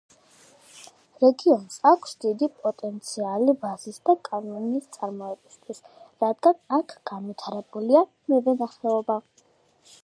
[1.23, 5.83] რეგიონს აქვს დიდი პოტენციალი ვაზის და კონიაკის წარმოებისთვის,
[6.25, 9.23] რადგან აქ განვითარებულია მევენახეობა.